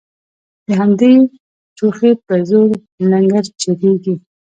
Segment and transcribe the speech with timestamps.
[0.67, 1.13] د همدې
[1.77, 2.69] چوخې په زور
[3.11, 4.15] لنګرچلیږي